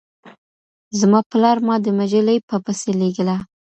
[0.99, 3.37] زما پلار ما د مجلې په پسې لېږله.